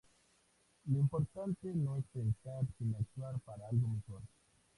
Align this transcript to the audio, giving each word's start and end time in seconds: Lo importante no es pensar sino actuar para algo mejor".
Lo 0.87 0.97
importante 0.97 1.71
no 1.75 1.95
es 1.95 2.05
pensar 2.11 2.63
sino 2.79 2.97
actuar 2.97 3.39
para 3.41 3.67
algo 3.67 3.87
mejor". 3.87 4.23